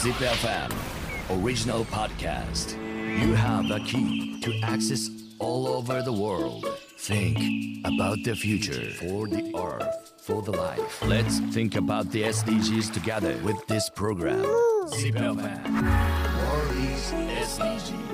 [0.00, 0.72] Zip FM
[1.30, 2.76] original podcast.
[3.20, 6.64] You have a key to access all over the world.
[6.98, 11.02] Think about the future for the earth, for the life.
[11.04, 14.42] Let's think about the SDGs together with this program.
[14.88, 17.12] Zip FM World is
[17.48, 18.06] SDGs.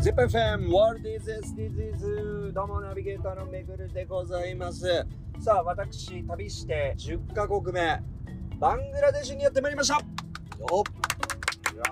[0.00, 5.04] ZIPFM ワールドイズ SDGs どうもナビゲーターのめぐるでございます
[5.39, 8.01] さあ私旅して10カ国目
[8.57, 9.95] バングラデシュにやってまいりました。
[9.95, 10.05] よっ。
[11.73, 11.83] いや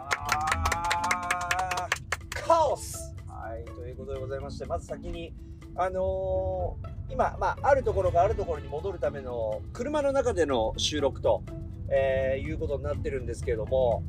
[2.31, 3.13] ーカオス。
[3.27, 5.33] はいということでございましてまず先に
[5.75, 11.43] あのー今、まあ、あるところがあるところに戻るための車の中での収録と、
[11.89, 14.03] えーいうことになってるんですけれども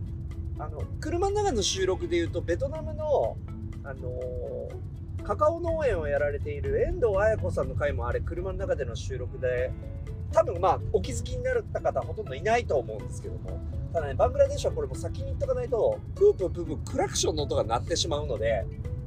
[0.59, 3.37] あの車の中の収録でいうとベトナムの
[3.82, 4.93] あのー
[5.24, 9.73] カカオ農園をやられている遠藤綾子さんの回もあれ車の中での収録で
[10.32, 13.59] 多分まあお気づきになった方はほとんどいないと思うんですけども
[13.92, 18.66] ただねバングラデシュはこれも先に言っとかないとプープープープークラクションの音が鳴ってしまうので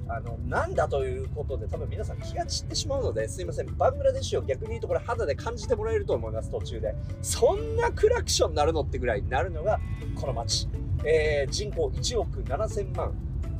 [0.09, 9.79] あのなんだということで多分皆さん気が散ってしまうのですいませんバングラデシュを逆に言うとこれ肌で感じてもらえると思います途中でそんなクラクション鳴るのってぐらいになるのが
[10.15, 10.67] この街、
[11.03, 13.13] えー人口1億7000万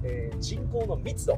[0.04, 1.38] えー人口の密度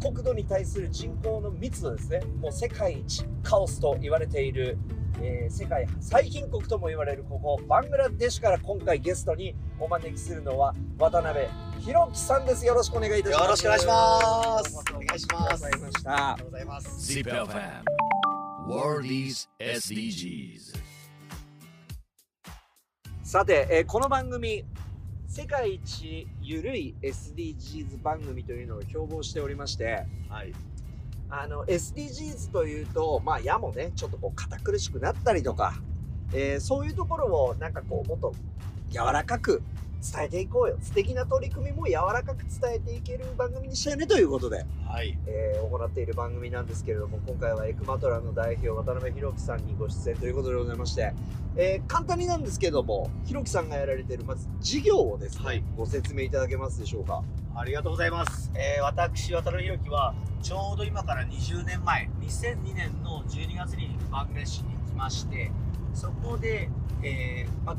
[0.00, 2.20] 国土に対する人口の密度ですね。
[2.40, 4.78] もう世界一カオスと言われている、
[5.20, 11.46] えー世界最貧国とも言われるここバングラデシュから今回ゲストにお招きするのは渡辺
[11.80, 12.66] 弘樹さんです。
[12.66, 13.42] よろしくお願いいたします。
[13.42, 14.20] よろしくお願いしま
[14.60, 14.92] す。
[14.94, 15.64] お願いします。
[15.64, 16.10] ありがとうございました。
[16.12, 17.12] ありがとうございます。
[17.12, 17.82] Zip FM
[18.68, 20.76] World is SDGs.
[23.22, 24.64] さて、えーこの番組
[25.36, 30.54] 世界一ゆるい SDGs 番組というのを標榜しておりましてはい。
[31.28, 35.74] あの SDGs というとまあ矢もねちょっとこう堅苦しくなったりとか、
[36.32, 38.32] えーそういうところをなんかこうもっと
[38.90, 39.62] 柔らかく
[40.02, 40.76] 伝えていこうよ。
[40.80, 45.18] 素敵な取り組みも柔らかく伝えていける番組にしたよねということで、はい。
[45.26, 51.12] えー行っている番組なんですけれども今回はエクマトラの代表渡辺裕樹さんにご出演ということでございまして、
[51.56, 55.62] えー簡単になんですけども裕樹さんがやられているまず事業をですね、はい。
[55.76, 57.22] ご説明いただけますでしょうか。
[57.54, 58.52] ありがとうございます。
[58.54, 65.50] えー、私、渡辺裕樹は、ちょうど今から20年前、2002年の12月にバングラデシュに来まして、
[65.94, 66.68] そこで、
[67.02, 67.74] えーま、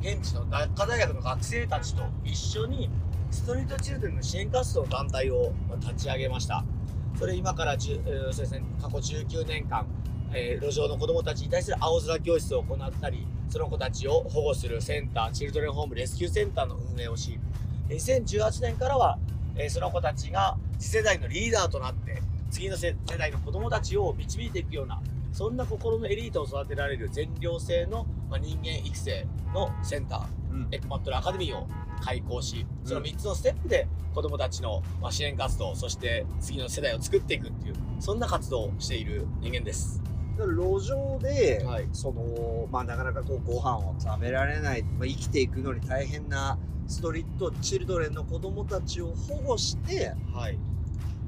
[0.00, 2.88] 現地の学科大学の学生たちと一緒に、
[3.30, 6.64] ストリートチルドレンの支援活動の団体を立ち上げました。
[7.18, 9.86] それ今から10、えーそうですね、過去19年間、
[10.32, 17.38] えー路上の子どもたちに対する青空教室を行ったり、その子たちを保護するセンター、チルドレンホームレスキューセンターの運営をし、
[17.88, 19.18] 2018年からは、
[19.56, 30.68] えーその子たちが次世代のリーダーとなって次の世代の子供たちを導いていくようなそんな心のエリートを育てられる全寮制の、まあ、人間育成のセンター、うん。
[30.70, 31.66] エクマットルアカデミーを
[32.00, 40.02] 開校しその3つのステップで子供たちの、まあ、支援活動そして次の世代を作っていくっていうそんな活動をしている人間です。
[40.38, 41.88] 路上で、はい。
[41.92, 50.58] そのまあなかなかこうご飯を食べられない、まあ、生きていくのに大変なストリートチルドレンの子供たちを保護してはい、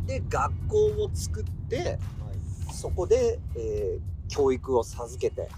[0.07, 1.99] で学校を作って
[2.73, 5.49] そこで、えー教育を授けて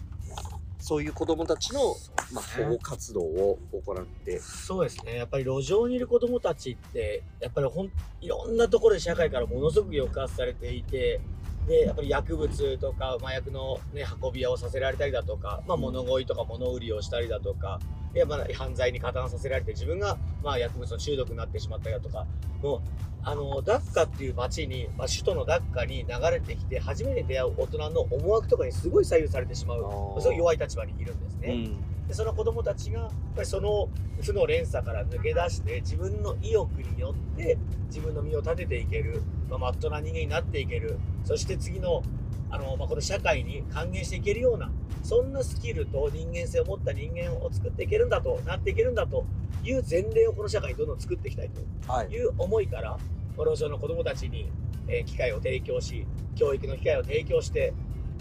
[0.83, 1.95] そういう子供たちの、
[2.33, 4.41] まあ、保護活動を行って。
[4.41, 5.15] そうですね。
[5.15, 11.21] やっぱり路上にいる子どもたちってやっぱりほんいろんなところで社会からものすごく抑圧されていて
[11.67, 17.79] でやっぱり薬物とか麻薬の、ね、運び屋をさせられたりだとか、まあ、物乞いとか物売りをしたりだとか
[18.15, 22.27] やっぱ犯罪に加担させられて自分が、まあ、薬物の中毒になってしまったりだとか
[22.63, 22.81] もう
[23.25, 31.69] あのダッカっていう街に、まあ、首都のダッカに流れてきて初めて出会う大人の思惑とかにすごい左右されてしまうすごい弱い立場にいるんですね。
[32.09, 33.89] でその子供たちがやっぱりその
[34.21, 40.99] 負の連鎖から抜け出して自分の意欲によって自分の身を立てていける、まあ、まっとうな人間になっていける。
[41.25, 42.03] そして次の
[42.51, 44.71] あの、まあ、この社会に還元していけるような
[45.03, 49.25] そんなスキルと人間性を持った人間を作っていけるんだとなっていけるんだと
[49.65, 52.09] いう前例をこの社会にどんどん作っていきたいとはい。
[52.09, 52.99] いう思いから
[53.37, 54.51] 路上の子どもたちに、
[54.89, 57.73] えー機会を提供し教育の機会を提供して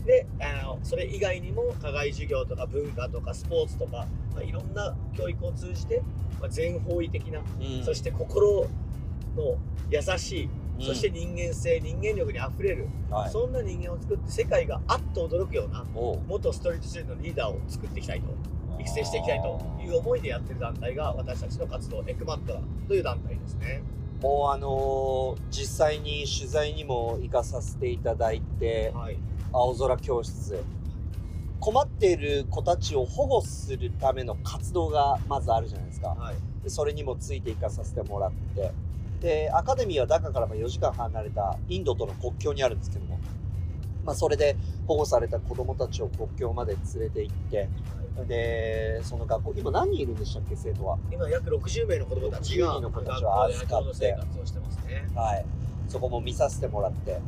[0.06, 6.02] であのそれ以外にも課外授業とか文化とかスポーツとか、まあ、いろんな教育を通じて、
[6.40, 7.42] まあ、全方位的な、
[7.84, 8.68] そして心
[9.36, 9.58] の
[9.90, 10.50] 優しい、
[10.80, 13.32] そして人間性人間力にあふれる、はい。
[13.32, 15.86] そんな人間を作って世界があっと驚くような
[16.28, 18.34] 元ストリートチルドのリーダーを作っていきたいと
[18.80, 23.84] 育成していきたいという思いでやってる団体が私たちの活動エクマットラという団体ですね。
[24.22, 29.18] もうあのー実際に取材にも行かさせていただいてはい
[29.54, 30.64] 青空教室
[31.60, 36.10] 困っている子たちを保護するための活動がまずあるじゃないですか。
[36.10, 38.72] はいでそれにもついていかさせてもらって。
[39.20, 43.20] で、アカデミーはダカからまあ4時間離れたインドとの国境にあるんですけども、
[44.06, 44.56] まあそれで
[44.88, 47.70] 保護された子供たちを国境まで連れて行って、
[48.28, 50.98] で、その学校、今何人いるんでしたっけ、生徒は？
[51.12, 55.46] 今約60名の子供たちが60人の子たちをしてますねはい。
[55.88, 57.20] そこも見させてもらって。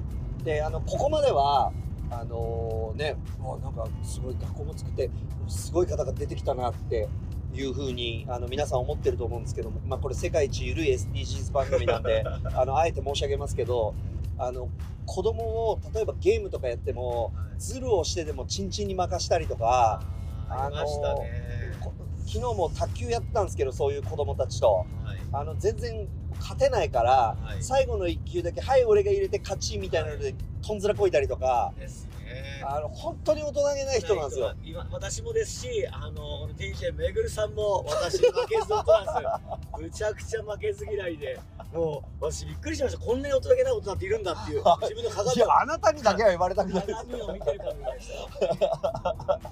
[0.44, 1.72] で、あの、ここまでは、
[2.20, 5.10] あのね、もうなんかすごい学校も作って、
[5.48, 7.08] すごい方が出てきたなって
[7.54, 12.24] いうふうに、あの、皆さん思ってると思うんですけども、まあこれ世界一ゆるい SDGs 番組なんで、
[12.54, 13.94] あの、あえて申し上げますけど、
[14.38, 14.70] あの、
[15.06, 20.02] 子供を、例えばゲームとかやっても、ズルをしてでもチンチンに任したりとか、
[20.50, 21.32] ありましたね。
[21.80, 21.94] こ
[22.26, 24.86] 昨日も卓球やったんですけど、そういう子供たちと。
[25.04, 25.20] はい。
[25.32, 26.08] あの全然
[26.40, 27.64] 勝てないから、はい。
[27.64, 30.34] 最後の1球だけ「はい俺が入れて勝ち」みたいなので
[30.66, 32.64] とんずらこいたりとかですね。
[32.66, 34.56] あの本当に大人げない人なんですよ。
[34.64, 39.42] 今私もですしあの DJ めぐるさんも私に負けず劣ら
[39.78, 41.38] ず むちゃくちゃ負けず嫌いで
[41.74, 43.00] もう私びっくりしました。
[43.00, 48.84] こんなに大人げない大人っているんだっていう 自分の鏡をあなたにだけは言われたくないです鏡を見てるかのようでした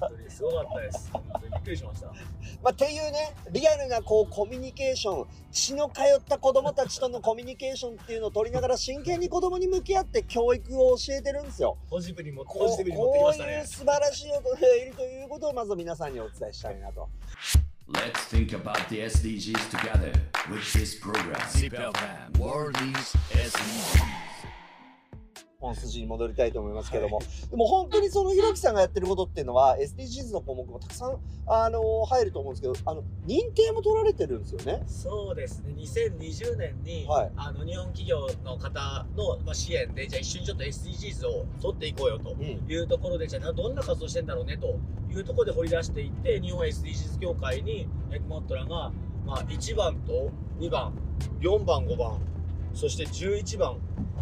[0.08, 1.10] 当にすごかったです。
[1.12, 2.06] 本当にびっくりしました。
[2.06, 2.14] ま
[2.66, 11.76] あ、っていうねリアルなこうコミュニケーション血の通った子供たちとのコミュニケーションっていうのを取りながら真剣に子供に向き合って教育を教えてるんですよ。
[11.90, 17.08] ポジティブにもこポジティブに持ってきこういうましたね素晴らしい大人がいるということをまず皆さんにお伝えしたいなと。
[17.88, 20.12] Let's think about the SDGs together
[20.48, 22.32] with this program.
[22.38, 24.31] World is SDGs.
[25.62, 27.20] 本筋に戻りたいと思いますけども、
[27.50, 34.82] でも本当にそのひろきさんがやってることっていうのは SDGs の項目もたくさん、あの入ると思うんですけどあの認定も取られてるんですよね？
[34.88, 35.72] そうですね。
[35.78, 37.30] 2020年に、はい。
[37.36, 42.42] あの日本企業の方の、まあ、支援でじゃあ一緒にちょっと SDGs を取っていこうよとうん。
[42.68, 44.78] いうところでじゃあどんな活動してんだろうねと
[45.10, 48.92] いうところで掘り出していって日本 SDGs 協会にエクモットラが、
[49.24, 50.92] まあ、1番と2番
[51.40, 52.18] 4番5番
[52.74, 53.76] そして11番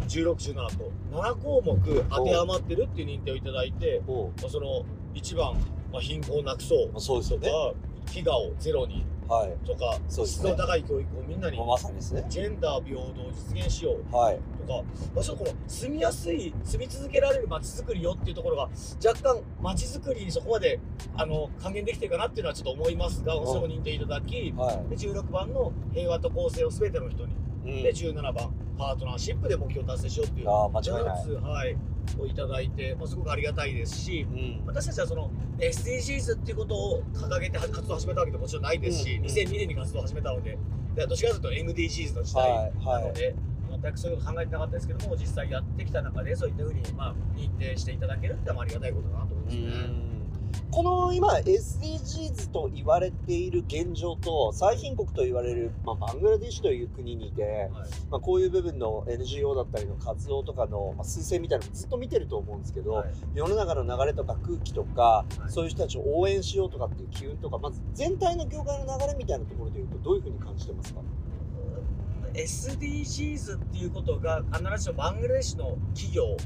[0.07, 4.13] 1617と7項目当てはまってるっていう認定をいただいて、ま
[4.45, 4.83] あ、その
[5.13, 5.53] 1番、
[5.91, 7.49] まあ、貧困をなくそうまあそうですよね。
[7.49, 7.73] とか
[8.11, 9.65] 飢餓をゼロにはい。
[9.65, 12.25] とかそうですね質の高い教育をみんなにまさにですね。
[12.27, 14.39] ジェンダー平等を実現しようはい。
[14.67, 14.83] とか、
[15.15, 18.69] まあ、ちょっとこの住みやすい住み続けられる街づくりよっていうところが
[19.03, 20.79] 若干街づくりにそこまで
[21.15, 27.33] あの還元できてるかなっていうのはちょっと思いますが、うんそれも認定いただきはで16番の平和と公正を全ての人に、
[27.63, 31.03] で17番パートナーシップで目標達成しようっていうああ間違いない。
[31.03, 31.77] 7つ、はい、
[32.19, 34.61] をいただいて、まあ、すごくありがたいですしうん。
[34.65, 35.29] 私たちはその
[35.59, 40.57] SDGs っていうことを掲げて活動を始めたわけでもちろんないですし、うん2002年に活動を始めたので
[40.95, 43.01] でどっちかというと MDGs の時代はいはい。
[43.03, 43.35] なので、
[43.81, 50.10] 全くそういうこと考えてなかったですけども実際やってきた中でそういったふうに、まあ、認定していただけるってのはありがたいことだなと思いますね。
[50.53, 57.69] うんこの今 SDGs と言われている現状と最貧国と言われる、まあ、バングラデシュという国にいて、はい。
[58.09, 63.13] まあ、こういう部分の NGO だったりの活動とかの、まあ、推薦みたいなのもずっと見てると思うんですけど、はい。
[63.35, 65.51] 世の中の流れとか空気とか、はい。
[65.51, 71.01] そういう人たちを応援しようとかっていう機運とかまず全体の業界の流れみたいなところでいうとどういうふうに感じてますか
[72.33, 76.37] ？SDGs っていうことが必ずしもバングラデシュの企業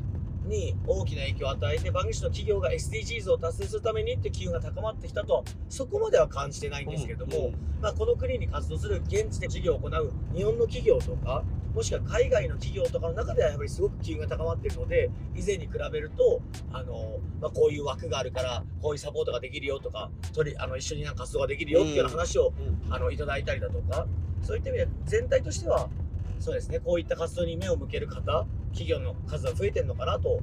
[0.45, 11.43] に大きな影響を与えてバングラデシュの企業が SDGs を達成するためにって機運が高まってきたとはそこまでは感じてないんですけれども、まあ、この国に活動する現地で事業を行う日本の企業とか
[11.75, 20.09] もしくは海外の企業とかの中ではやっぱりすごく機運が高まっているので以前に比べるとあの、まあ、こういう枠があるからこういうサポートができるよとか
[20.57, 22.93] あの一緒になんか活動ができるよっていうような話を、うん。
[22.93, 24.07] あのいただいたりだとか
[24.41, 25.89] そういった意味で全体としては
[26.39, 26.79] そうですね。
[26.79, 30.41] こういった活動に目を向ける方企業の数が増えてるのかなと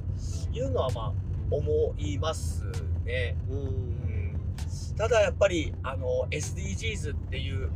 [0.51, 1.13] いうのはまあ
[1.51, 2.65] 思います
[3.05, 3.37] ね。
[3.49, 3.57] うん。
[3.57, 4.39] うん。
[4.97, 7.69] ただやっぱりあの SDGs っていう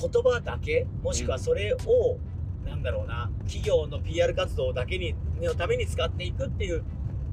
[0.00, 2.18] 言葉だけもしくはそれを、
[2.64, 6.84] なんだろうな企業の PR 活動だけにのために使っていくっていう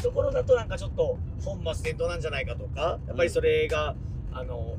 [0.02, 3.96] ところだとなんかちょっと本末転倒なんじゃないかとかやっぱりそれが、
[4.32, 4.78] あの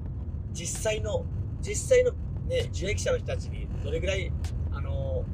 [0.53, 1.25] 実際の
[1.61, 2.13] 実際の、
[2.49, 4.33] ね、受益者の人たちにどれぐらい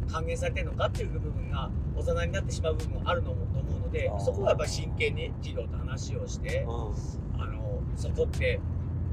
[0.09, 6.67] 還元されてるのかっていう部分がおざなりになってしまう部分もあるのもと思うのでそこはやっぱり真剣に企業と話をして。
[7.37, 8.61] あのそこって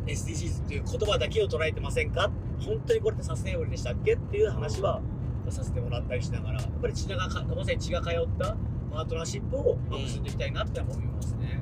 [0.08, 2.32] SDGs っていう言葉だけを捉えてませんか？
[2.60, 4.16] 本当にこれってサステナブルでしたっけ？
[4.16, 5.02] っていう話は
[5.50, 8.56] させてもらったりしながらやっぱり血がかまさに血が通った
[8.92, 11.60] パートナーシップをまあ結んでいきたいなって思いますね。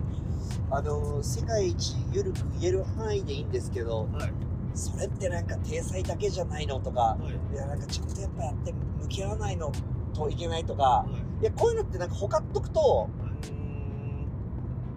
[0.71, 4.31] あの世界一ゆるく言える範囲でいいんですけどはい
[4.79, 7.17] それってなんか体裁だけじゃないのとかは
[7.51, 7.53] い。
[7.53, 9.71] いやなんかちゃんとやっぱやって向き合わないの
[10.13, 11.07] といけないとかは
[11.39, 11.43] い。
[11.43, 14.27] いやこういうのってなんかほかっとくとはうーん。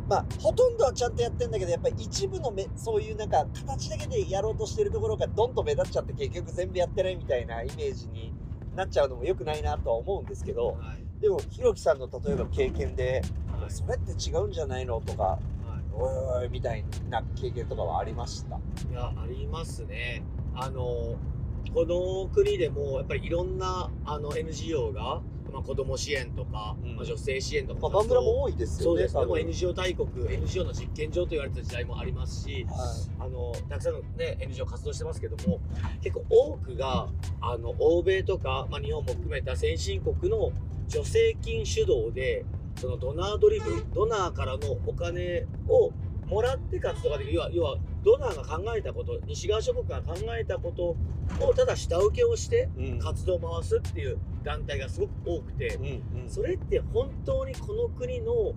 [0.08, 8.32] まあほとんどはちゃんとやってんだけどやっぱり一部のめそういうなんか形だけでやろうとしてるところがどんと目立っちゃって結局全部やってないみたいなイメージに
[8.76, 11.20] なっちゃうのも良くないなとは思うんですけどはい。
[11.20, 13.22] でもひろきさんの例えば経験で
[13.60, 13.70] はい。
[13.70, 15.61] それって違うんじゃないのとかはい
[15.94, 18.56] おいおいみたいな経験とかはありました？
[18.56, 18.60] い
[18.94, 20.22] や、ありますね。
[20.54, 21.16] あの、
[21.74, 25.22] この国でも、やっぱりいろんな、あの、NGO が、
[25.52, 29.26] まあ、子供支援とか、うんまあ、女性支援とか、まあバンブラも多いですよねそうですね。
[29.26, 32.74] も NGO 大国、NGO の実験場と言われてた時代もありますし、はい
[33.20, 35.60] あの、たくさんのね、NGO 活動してますけども、
[36.00, 37.08] 結構多くが、
[37.42, 40.52] あの、欧米とか、まあ、日本も含めた先進国の
[40.88, 42.44] 助成金主導で、
[42.82, 45.92] そのドナードリブン、ドナーからのお金を
[46.26, 47.36] もらって活動ができる。
[47.36, 50.96] 要は、要はドナーが考えたこと、西側諸国が考えたこと
[51.46, 52.98] をただ下請けをしてうん。
[52.98, 56.28] 活動を回すっていう団体がすごく多くて、うんうん。
[56.28, 58.52] それって本当にこの国の、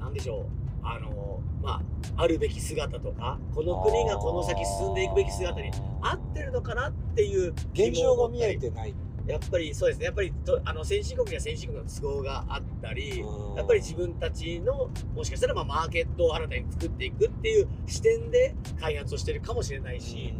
[0.00, 0.46] なんでしょう、
[0.82, 1.80] あの、ま
[2.16, 8.94] あ、あるべき姿とか、この国がこの先進んでいくべき姿に合ってるのかなっていう現状が見えてない
[9.26, 10.06] やっぱりそうですね。
[10.06, 13.20] やっぱりとあの先進国には先進国の都合があったり
[13.56, 20.34] やっぱり自分たちのもしかしたらまあマーケットを新たに作っていくっていう視点で開発をしてるかもしれないし、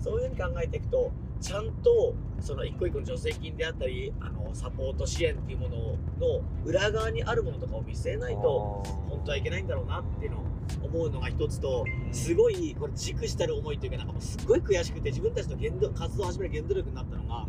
[0.00, 5.76] そういうふうに考えていくとちゃんとその一個一個の助成金であったりあのサポート支援っていうもの
[6.18, 10.44] の裏側にあるものとかを見据えないと本当はいけないんだろうなっていうのを
[10.82, 17.46] 思うのが一つとすごいこれ軸したる思いというかなんかもうすっごい悔しくて自分たちの原動活動を始める原動力になったのがやっ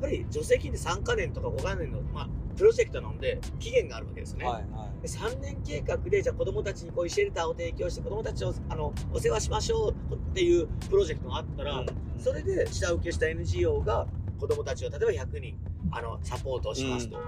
[0.00, 4.44] ぱり助成金って3か年とか5か年の、まあ、プロジェクトなので期限があるわけですよね。
[4.46, 5.02] はいはい。
[5.02, 11.84] で3年計画でじゃあ子どもたちにこういうシェルターを提供して子どもたちをあのお世話しましょうっていうプロジェクトがあったら、
[12.18, 14.06] それで下請けした NGO が
[14.38, 15.56] 子どもたちを例えば100人
[15.90, 17.18] あのサポートをしますと、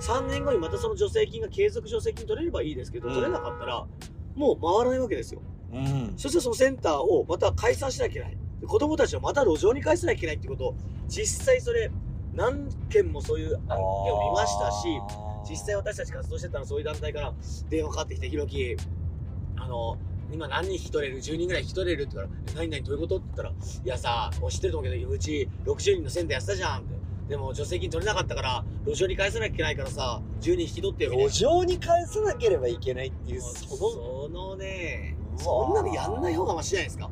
[0.00, 3.14] 3年後にまたその助成金が継続助成金取れればいいですけど、うん。
[3.14, 3.86] 取れなかったら
[4.34, 5.42] もう回らないわけですよ。
[5.72, 6.14] うん。
[6.16, 8.38] そしてそのセンターをまた解散しなきゃいけない。
[8.60, 10.74] で子どもたちをまた路上に返さなきゃいけないってことを
[11.08, 11.90] 実際それ
[12.34, 14.88] 何件もそういう案件を見ましたし
[15.48, 17.32] 実際私たち活動してたらそういう団体から
[17.68, 18.76] 電話かかってきて「ひろき
[19.56, 19.96] あの
[20.32, 27.02] 今何人引き取れる ?10 人ぐらい引き取れる?」って言ったら「え何々どういうこと?」って言ったら「いやさもう知ってると思うけどうち60人のセンターやってたじゃん」って。
[27.28, 33.90] でも助成金取れなかったから路上に返さなきゃいけないからさ10人引き取ってよ路上に返さなければいけないっていうそその
[34.24, 37.08] そのねそんなのやんない方がマシじゃないですか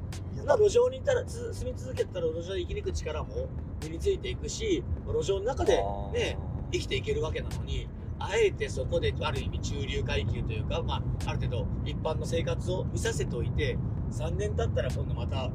[0.56, 3.48] 路上にいたらつ住み続けたら路上で生き抜く力も
[3.82, 5.76] 身についていくし路上の中で
[6.12, 6.38] ね
[6.72, 7.88] 生きていけるわけなのに
[8.18, 13.78] あえてそこである意味中流階級というか、まあ、ある程度一般の生活を見させておいて
[14.12, 15.50] 3年経ったら今度また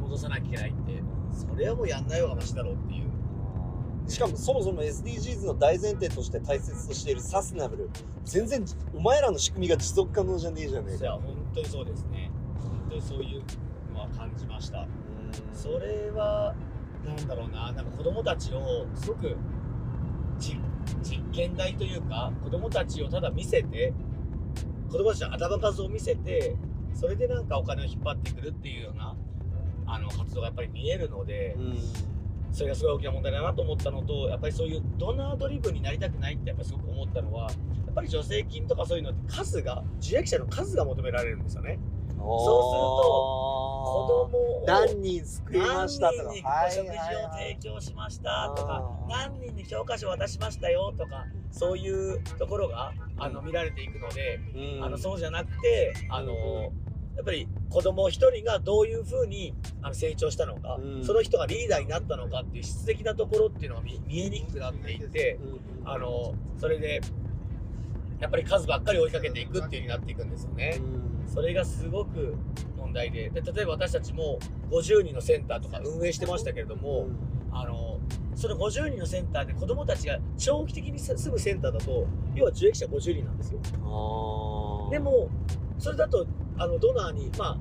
[0.00, 3.12] 戻さなきゃいけないってそれはもうやんない方がマシだろうっていう。
[4.08, 7.90] しかもそもそも SDGs の大前提として大切としているサステナブル。
[8.24, 11.04] 全然お前らの仕組みが持続可能じゃねえじゃねえか。
[11.04, 11.22] いや本
[11.54, 12.30] 当にそうですね。
[12.60, 13.42] 本当にそういう
[14.16, 14.86] 感じました。
[15.52, 16.54] それは
[17.04, 17.72] なんだろうな。
[17.72, 19.36] なんか子供たちをすごく
[20.38, 20.58] 実
[21.02, 23.92] 実験台というか子供たちをただ見せて
[24.90, 26.56] 子供たちの頭数を見せて
[26.94, 29.14] それでなんかお金を引っ張ってくるっていうような
[29.86, 31.78] あの活動がやっぱり見えるのでうん。
[32.52, 37.56] それがすごい大きな問題だなと思ったのとやっぱりそういうドナードリブンになりたくないってやっぱりすごく思ったのはや
[37.90, 41.78] っぱり助成金とかそういうのって数が受益者の数が求められるんですよね。
[43.82, 46.24] 子供を何人救いましたとか。
[46.24, 53.46] 何人にお食事を提供しましたとか何人に教科書を渡しましたよとかそういうところがあのうん。
[53.46, 54.84] 見られていくので、うん。
[54.84, 61.04] あのそうじゃなくてあの、うんやっぱり子供一人がどういうふうにあの成長したのか、うん。
[61.04, 65.38] その人がリーダーになったのかっていう質的なところっていうのが見見えにくくなっていて
[65.82, 67.02] うんあのそれで
[68.18, 70.80] やっぱり数ばっかり追いかけていくっていう風になっていくんですよね。
[71.26, 72.34] それがすごく
[72.92, 73.30] 問題で。
[73.30, 74.38] で例えば私たちも
[74.70, 77.08] 50人のセンターとか運営してましたけれども、
[77.50, 77.98] あの
[78.36, 83.60] その50人のセンターで子どもたちが長期的に住むセンターだと要は受益者50人なんですよ。
[84.90, 85.28] でも
[85.78, 86.26] それだと
[86.58, 87.58] あのドナーにま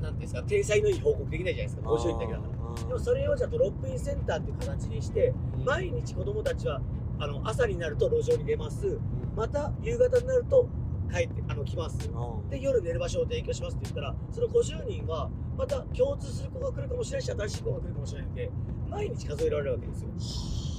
[0.00, 1.90] あなんですか体裁のいい報告できないじゃないですか。
[1.90, 2.56] 50人だけだから。
[2.88, 5.32] でもそれをじゃあドロップインセンターっていう形にして
[5.64, 6.80] 毎日子どもたちは
[7.18, 8.98] あの朝になると路上に出ます。
[9.34, 10.68] また夕方になると
[11.12, 12.10] 帰ってあの来ます。
[12.10, 12.50] うん。
[12.50, 18.50] で夜寝る場所を提供しますって言ったらその50人はまた共通する子が来るかもしれないし新しい子が来るかもしれないんで
[18.88, 20.10] 毎日数えられるわけですよ。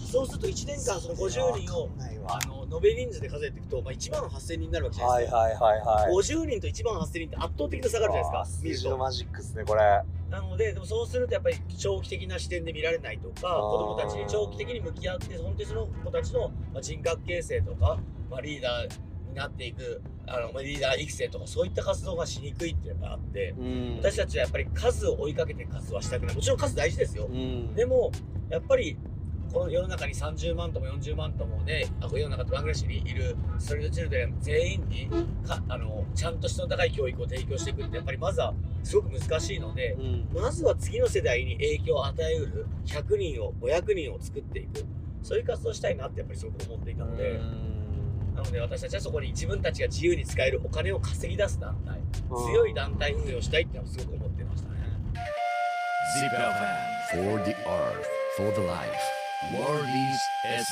[0.07, 1.89] そうすると1年間その50人を
[2.27, 6.13] あの延べ人数で数えていくと、まあ、1万8000人になるわけじゃなですか、はいいはいはいはい。
[6.13, 8.97] 50人と1万8000人って圧倒的な差があるじゃないですか見ると。
[8.97, 9.81] マジックですねこれ。
[10.29, 17.97] なのででもそうするとやっぱり長期的な視点で見られないとか子供たちに長期的に向き合って本当にその子たちのまあ人格形成とか、
[18.29, 18.89] まあ、リーダーに
[19.37, 23.97] なっていくあのリーダー育成とかそういった活動がしにくいっていうのがあってうん。
[23.97, 26.35] 私たちはやっぱり数を追いかけて活動はしたくない。
[26.35, 27.25] もちろん数大事ですよ。
[27.25, 27.73] うん。
[27.73, 28.11] でも
[28.49, 28.97] やっぱり
[29.53, 35.09] この世の中に30万とも40万ともねあ世の中とバングラデシュにいるストリートチルドレン全員に
[35.47, 38.53] かあのちゃんと質の高い教育を提供していくってやっぱりまずは
[38.83, 40.27] すごく難しいのでうん。
[40.33, 44.85] まずは次の世代に影響を与えうる100人を500人を作っていく。
[45.23, 47.37] そういう活動をしたいなってやっぱりすごく思っていたので、
[48.37, 54.75] なので私たちはそこに自分たちが自由に使えるお金を稼ぎ出す団体強い団体運営をしたいっていうのはすごく思ってましたね。
[57.11, 58.05] For the earth,
[58.37, 58.91] for the life.
[60.45, 60.67] SDGs.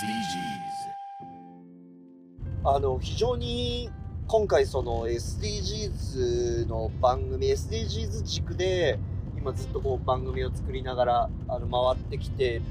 [2.67, 3.89] あの非常に
[4.27, 8.99] 今回その SDGs の番組 SDGs 軸で
[9.37, 12.61] 今ずっとこう番組を作りながらあの回ってきてる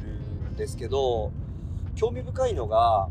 [0.51, 1.33] んですけど
[1.97, 3.09] 興味深いのが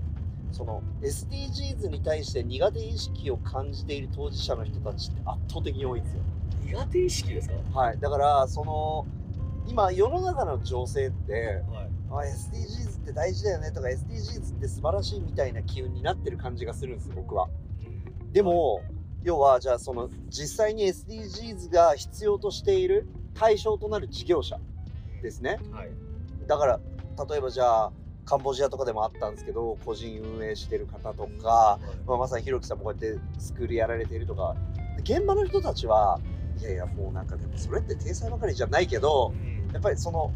[0.54, 6.22] その SDGs に対して苦手意識を感じている当事者の人たちって圧倒的に多いんですよ。
[6.66, 7.56] 苦手意識ですか？
[7.80, 9.06] はい、だからその
[9.68, 11.90] 今世の中の情勢ってはい。
[12.12, 17.50] あ SDGs って大事だよねとか SDGs って素晴らしいみたいな機運になってる感じがするんですよ僕は。
[18.32, 18.82] でも、
[19.24, 24.60] 要はじゃあその実際に SDGs が必要としている対象となる事業者
[25.24, 25.60] ですね。
[25.72, 25.90] はい。
[26.46, 26.80] だから
[27.28, 27.92] 例えばじゃあ
[28.26, 34.56] カンボジアとかでもあったんですけど個人運営してる方とか、まあ、まさにひろきさんもこうやってスクールやられているとか。
[35.04, 36.20] 現場の人たちは
[36.60, 39.34] いやいやもうなんかでもそれって体裁ばかりじゃないけど
[39.74, 40.32] やっぱりその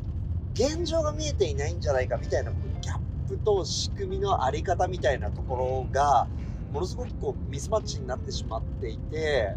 [0.54, 6.28] 現状が見えていないんじゃないかみたいなギャップと仕組みのあり方みたいなところが
[6.74, 9.56] ものすごくこうミスマッチになってしまっていて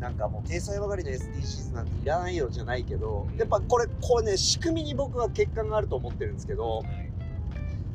[0.00, 6.82] なんかもう体裁ばかりの SDGs なんていらないよじゃないけどやっぱこれこれね仕組みに僕は欠陥があると思ってるんですけど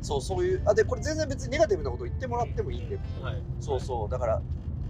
[0.06, 3.42] そうそういうあでこれ全然別にネガティブなこと言ってもらってもいいんではい。
[3.58, 4.40] そうそうだから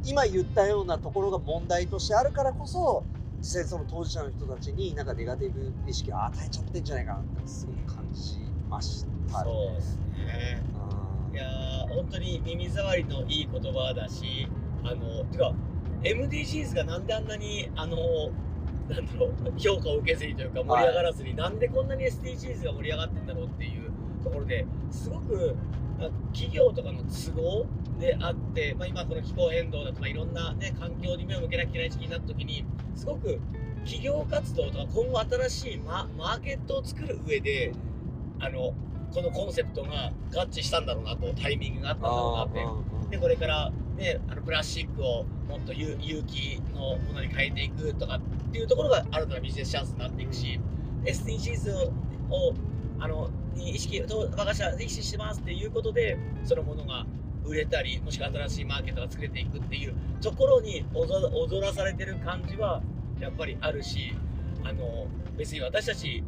[0.04, 3.02] 今言ったようなところが問題としてあるからこそ
[3.38, 9.12] 実際その当事者の人たちになんかネガティブ意識を与えちゃってんじゃないかなってすごく感じましたね。
[9.44, 10.62] そうですね。
[11.30, 14.48] うんいやー本当に耳障りのいい言葉だし、
[14.84, 15.52] あのてか
[16.02, 17.96] MDGs がなんであんなにあの
[18.88, 23.85] なんだろう評価を受けずにというか盛り上がらずに、なんでこんなに SDGs が盛り上がってんだろうっていう
[24.26, 25.56] ところですごく
[25.98, 27.66] まあ企業とかの都合
[27.98, 33.40] であって、まあ、今この気候変動だとかいろんな、ね、環境に目を向けなきゃいけない時期になった時にすごく
[33.84, 37.72] 企業活動とか今後新しいママーケットを作る上で
[38.40, 38.74] あの
[39.14, 42.86] このコンセプトが合致したんだろうなとタイミングがあったんだろうなって。
[43.10, 50.58] でこれから、ね、あのプラスチックをもっと有有機のものに変えていくとかっていうところが新たなビジネスチャンスになっていくし
[51.04, 51.92] SDGs を
[52.28, 52.52] を
[52.98, 57.06] あのに意識と我が社は意識してますっていうことでそのものが
[57.44, 62.82] 売れたりもしくは新しいマーケットが作れていくっていうところに踊踊らされてる感じは
[63.20, 64.14] やっぱりあるし
[64.64, 65.06] あの
[65.36, 66.22] 別に私たち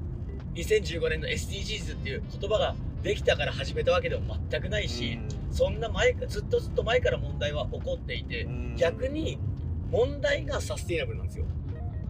[0.55, 5.21] 2015年の SDGs っていう言葉ができたから始めたわけでも全くないし、
[5.53, 9.39] そんな前かずっとずっと前から問題は起こっていて、逆に
[9.91, 11.45] 問題がサステイナブルなんですよ。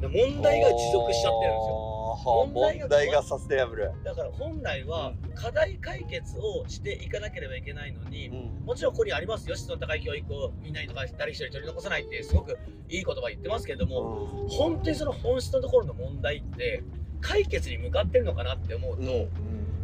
[0.00, 1.97] で問題が持続しちゃってるんですよ。
[2.24, 3.90] よ問題がサステナブル。
[4.04, 8.66] だから本来は課題解決をしていかなければいけないのに、うん。
[8.66, 16.82] もちろんここにありますよ、質の高い教育をみんなにとか誰一人取り残さないってすごくいい言葉言ってますけれども、本当にその本質のところの問題って
[17.20, 19.28] 解決に向かってるのかなって思うと、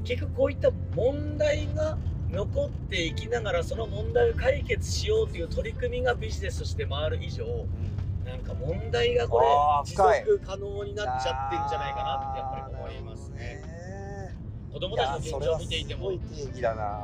[0.04, 1.98] 結局こういった問題が
[2.30, 7.44] 残っていきながらその問題を解決しようという取り組みがビジネスとして回る以上
[8.24, 9.46] なんか問題がこれ
[9.84, 13.62] 持続可能になっちゃってんじゃないかなってやっぱり思いますね。
[14.72, 16.10] 子供たちの現状を見ていても。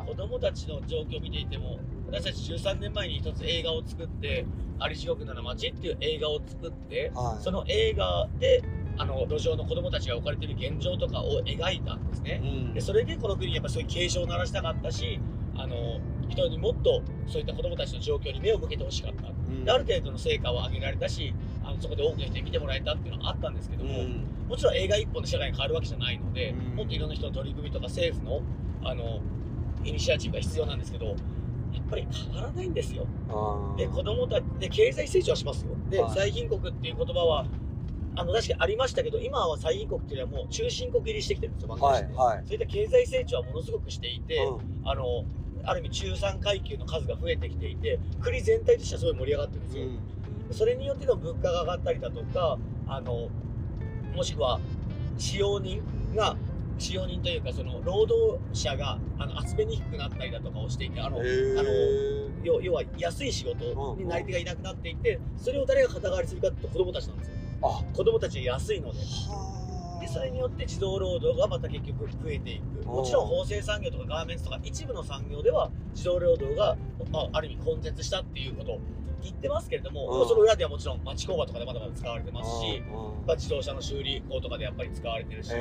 [0.07, 1.79] 子供たちの状況を見ていても
[2.11, 4.45] 私たち13年前に一つ映画を作って
[4.81, 8.63] 「あり地獄なら街」っていう映画を作ってはいその映画で
[8.99, 12.41] あの路上の子供たちが置かれている現状とかを描いたんですね。
[12.43, 15.21] うんでそれでこの国にやっぱそういう警鐘を鳴らしたかったし
[15.55, 19.29] あの人にもっとそういった子供たちの状況に目を向けてほしかった。
[19.29, 19.64] うん。
[19.64, 24.27] である程度の成果を上げられたしあのそこで多くの人に見てもらえたっていうのはあったんですけども、うん。
[24.49, 26.77] もちろん映画一本で社会が変わるわけじゃないので、うん。
[26.77, 28.40] もっといろんな人の取り組みとか政府の
[28.83, 29.21] あの
[29.85, 31.16] イニシアチブが必要なんですけどやっ
[31.88, 33.07] ぱり変わらないんですよ。
[33.77, 35.71] で子供たちで経済成長はしますよ。
[35.88, 36.12] で、はい。
[36.14, 37.47] 最貧国っていう言葉は
[38.16, 42.43] あの確かにありましたけど今は最貧国っていうのはもう中進国入りしてきてるんですよ、はいはい。
[42.45, 44.88] そういった経済成長はものすごくしていて、うん。
[44.88, 45.25] あの
[45.71, 49.85] ある意味中産階級の数が増えてきていて国全体としてはすごい盛り上がってるんですよ。
[50.51, 53.29] それによっての物価が上がったりだとかあの
[54.17, 54.59] もしくは
[55.17, 55.81] 使用人
[56.17, 56.37] が
[56.77, 61.25] 使用人というかその労働者があの集めにくくなったりだとかをしていてあのあの
[62.43, 67.35] 要要は安い仕事になり手がいなくなっていてそれを誰が肩代わりするかって子供たちなんですよ。
[67.63, 67.85] あ。
[67.95, 68.99] 子供たちが安いので。
[68.99, 69.60] は
[70.01, 72.87] でそれによって児童労働がまた結局増えていく。
[72.87, 76.77] もちろん縫製産業とかガーメンツとか一部の産業では児童労働が、
[77.13, 78.79] まあ、ある意味根絶したっていうことを
[79.23, 85.53] 言ってますけれども、その裏ではもちろん町工場とかでまだまだ使われてますし、うんまあ、自動車の修理工とかでやっぱり使われてるし、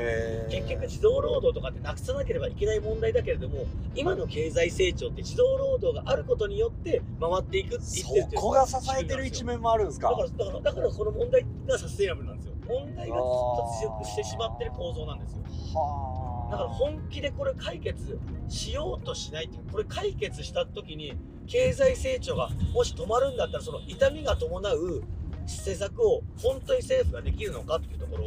[0.49, 10.09] 結局児童労働とかってなくさなければいけない問題だけれども今の経済成長って児童労働があることによって回っていくってそ言ってるこが支えてる一面もあるんですか？
[10.09, 15.43] だからだからだからこの問題がサステイナブルなんですよ問題がずっと持続してしまってる構造なんですよ。
[15.73, 16.51] はあ。
[16.51, 21.13] だから本気でこれ解決しようとしないっていうこれ解決した時に
[21.47, 25.03] 経済成長がもし止まるんだったらその痛みが伴う
[25.45, 28.25] 施策を本当に政府ができるのかっていうところ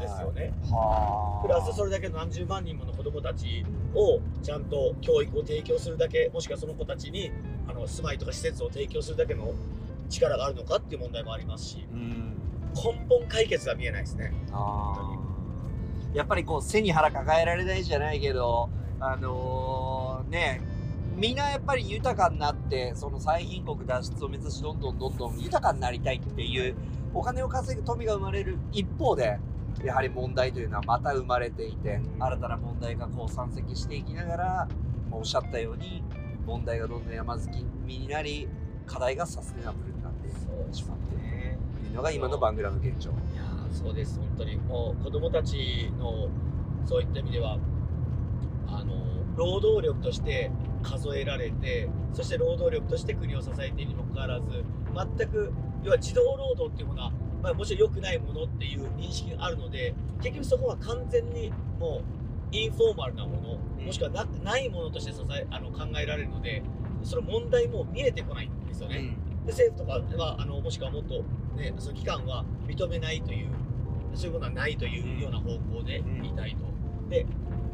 [0.00, 0.52] ですよね。
[0.70, 1.46] はあ。
[1.46, 7.30] プラスそれだけの何十万人もの子どもたちをちゃんと教育を提供するだけもしくはその子たちに
[7.68, 9.54] あの住まいとか施設を提供するだけの
[10.10, 11.86] 力があるのかっていう問題もありますし。
[11.92, 12.43] うん
[12.74, 14.32] 根本解決が見えないですね。
[14.52, 16.16] あー。
[16.16, 20.60] やっぱりこう背に腹抱えられないじゃないけどあのーね
[21.16, 26.74] みんなやっぱり豊かになってその最貧国脱出を目指しどんどんどんどん豊かになりたいっていう
[27.12, 29.38] お金を稼ぐ富が生まれる一方で
[29.84, 34.68] やはり問題というのはまた生まれていて新たな問題がこう山積していきながら
[35.10, 36.02] おっしゃったように
[36.46, 38.48] 問題がどんどん山積みになり
[38.86, 40.28] 課題がサステナブルになって
[40.74, 41.33] しまって
[41.94, 43.10] のが今のバングラの現状。
[43.10, 46.28] いやーそうです本当にもう子供たちの
[46.86, 47.58] そういった意味では
[48.68, 48.94] あの
[49.36, 50.50] 労働力として
[50.82, 54.64] 数えられてそして労働力として国を支えているにもかかわらず
[55.18, 55.52] 全く
[55.82, 62.02] 要は児童労働っていうものは、まあ、もちろん良くないものっていう認識があるので結局そこは完全にも
[62.52, 66.62] うインフォーマルなものもしくはなないものとして支えあの考えられるので
[67.02, 69.16] その問題も見えてこないんですよね。
[69.44, 71.22] で政府とかはあのもしくはもっと、
[71.56, 73.50] ね、その機関は認めないという
[74.14, 77.08] そういうものはないというような方向でいたいと。
[77.08, 77.26] で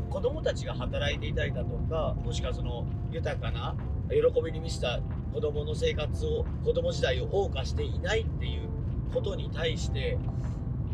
[0.09, 3.77] 子供たちが働いていたりだとかもしくはその豊かな
[4.11, 5.01] 喜びに満ちた
[5.33, 8.69] 子供の生活を子供時代を謳歌していないっていう
[9.15, 10.19] ことに対して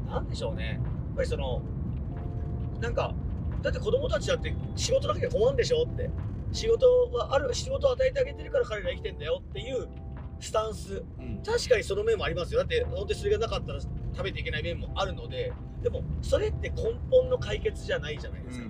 [0.07, 1.63] なんでしょうねやっぱりその
[2.81, 3.15] なんか
[3.63, 6.11] だって子供たちだって仕事だけで困るんでしょって
[6.53, 9.89] 仕事はある仕事を与えてあげてるから彼ら生きてんだよっていう
[10.41, 11.03] スタンス。
[11.19, 11.43] うん。
[11.43, 12.61] 確かにその面もありますよ。
[12.61, 18.67] だって本当にそれがなかったら食べていけない面もあるのででもそれって根本の解決じゃないじゃないですか、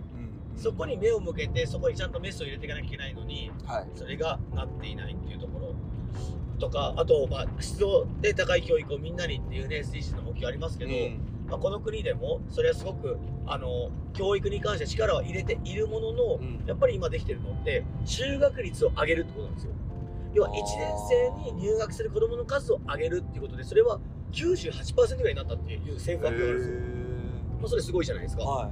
[0.56, 3.88] そこに目を向けてそこにちゃんとメスを入れていかなきゃいけないのにはい。
[3.94, 5.74] それがなっていないっていうところ。
[6.58, 7.84] とかあと、まあ、質
[8.22, 10.90] で高い教育をみんなにっていうね SDGs の目標ありますけど、
[11.50, 16.64] まあ、この国でもそれはすごくあの教育に関して力は入れているものの、うん。
[16.66, 19.72] やっぱり今できてるのって就学率を上げるってことなんですよ
[20.36, 23.98] 要は1あー年生に入学する子どもの数を上げるっていうことでそれは
[24.32, 26.76] 98%ぐらいになったっていう政府発表があるんですよ、
[27.60, 28.70] まあ、それすごいじゃないですか、は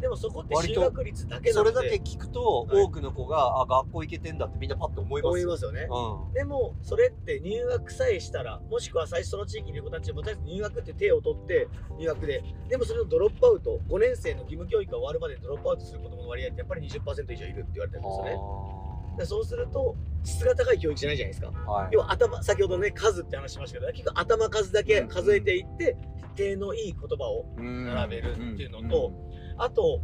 [0.00, 1.70] でもそこって割と就学率だけい、なので。
[1.70, 2.82] それだけ聞くと、はい。
[2.82, 12.42] 多くの子があ学校行けてんだってみんなパッと思います思いますよね、うでもそれって入学さえしたらもしくは最初その地域にいる子たちもとりあえず入学って手を取って入学で。
[12.68, 18.81] でもそれのドロップアウト5年生の義務教育が終わるまでドロップアウトする子どもの割合ってやっぱり20%以上いるって言われてるんですよね
[19.16, 21.70] でそうすると質が高い教育じゃないじゃないですか。
[21.70, 21.88] はい。
[21.92, 25.96] 要は頭先ほどね数って話しましたけど結局頭数だけ数えていって
[26.34, 29.12] 手のいい言葉を並べるっていうのと
[29.58, 30.00] あと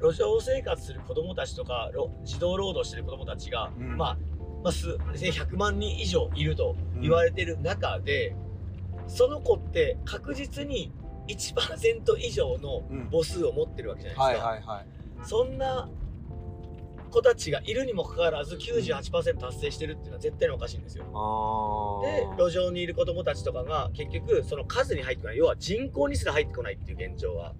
[0.00, 3.96] 路上生活する子どもたちとかろ児童労働してる子どもたちが、うん。
[3.96, 4.16] まあ、
[4.62, 8.34] まあ、す100万人以上いると言われてる中で、
[9.06, 10.92] その子って確実に
[11.28, 13.08] 1%以上のうん。
[13.10, 14.84] 母数を持ってるわけじゃないですか。
[15.24, 15.88] そんな
[17.14, 21.04] 子たちがいるにもかかわらず98%達成してるっていうのは絶対におかしいんですよ。
[21.14, 25.36] あで路上にいる子どもたちとかが結局その数に入ってこない。
[25.36, 27.54] 要は人口にすら入ってこないっていう現状が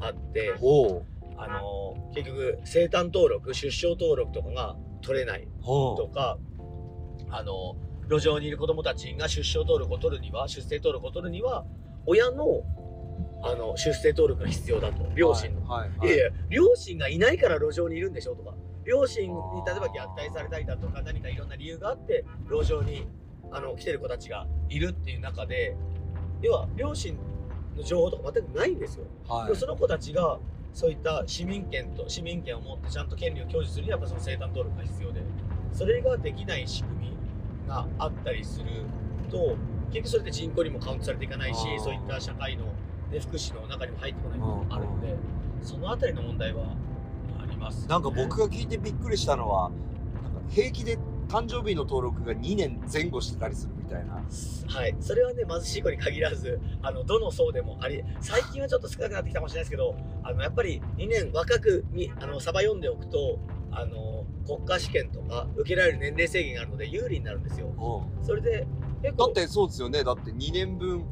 [0.00, 1.04] あってほ
[1.36, 6.36] あの結局生誕登録出生登録とかが取れないとか
[7.30, 7.76] あの
[8.10, 11.64] 路上にいる子どもたちが出生登録を取るには出生登録を取るには
[12.06, 12.62] 親の
[13.44, 15.06] あの出生登録が必要だと。
[15.14, 15.64] 両親の。
[15.68, 16.08] はいはい。
[16.08, 18.54] いやいや両親がいないから路上にいるんでしょとか
[18.88, 23.06] 両親に例えば虐待されたりだとか何かいろんな理由があって路上に
[23.52, 25.76] あの来てる子たちがいるっていう中で
[26.40, 27.14] 要は両親
[27.76, 29.04] の情報とか全くないんですよ。
[29.28, 29.46] はい。
[29.46, 30.38] でもその子たちが
[30.72, 35.22] そういった市民権と市民権を持ってちゃんと権利を享受するにはやっぱその生誕登録が必要で
[35.72, 38.66] それができない仕組みがあったりする
[39.30, 39.56] と
[39.92, 42.64] 結局それって人口にもカウントされていかないしそういった社会の、
[43.10, 45.16] ね、福祉の中にも入ってこない部分があるので
[45.62, 46.74] そのあたりの問題は
[47.58, 49.70] ます、なんか僕が聞いてびっくりしたのは
[50.22, 54.14] なんか平気で誕生日の登録が2年前後してたりするみたいな。
[54.14, 63.38] はい、それはね貧しい子に限らずあのどの層でもあり最近はちょっと少なくなってきたかもしれないですけどあのやっぱり2年若くにあのサバ読んでおくと
[63.70, 67.68] あの国家試験とか受けられる年齢制限があるので有利になるんですよ。
[68.22, 68.66] それで
[69.02, 70.02] だってそうですよね。
[70.02, 71.06] だって2年分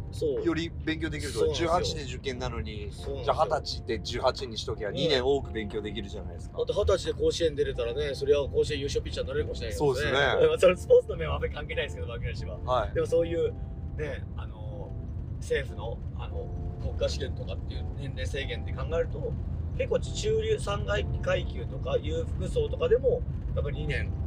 [0.44, 1.70] より勉強できるとそうなんですよ。
[1.70, 6.58] 18で受験なのにじゃあ二十歳で18にしときゃ2年多く勉強できるじゃないですか。
[6.58, 10.12] だって二十歳で甲子園出れたらね、それは甲子園優勝ピッチャーになれるかもしれないそうですね。
[10.12, 12.58] まあそれスポーツの面はあんまり関係ないですけど、牧梨は。
[12.58, 12.94] はい。
[12.94, 13.52] でもそういう、
[13.96, 14.90] ね、あの、
[15.38, 16.48] 政府の、あの、
[16.82, 19.32] 国家試験とかっていう年齢制限で考えると、
[19.78, 23.22] 結構中流3階級とか裕福層とかでも、
[23.54, 24.25] やっぱり2年、あ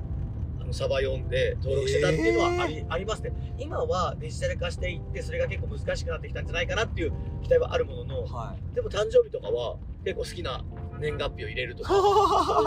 [0.69, 3.31] のサバ読んで登録してたっていうのはあり,、ありますね。
[3.57, 10.63] 今はデジタル化していって、それが結構難しくなってきたんじゃないかなっていう期待はあるものの、はいでも誕生日とかは結構好きな
[10.99, 12.13] 年月日を入れるとか、 そういうの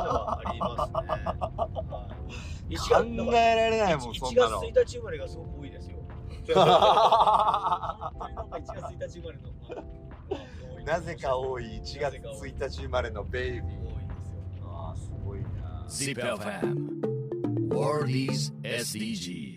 [0.04, 2.76] はありますね。
[2.76, 5.98] はい、考えられないもんそん1なの月1日生まれがすごく多いですよ。
[6.28, 8.12] 本当になんか
[8.52, 10.84] 1月1日生まれの。
[10.84, 14.66] なぜか多い1月なぜか多い1日生まれのベイビー多いんですよ。
[14.66, 17.11] ああすごいな ZIPFM
[17.78, 19.51] Are these SDGs?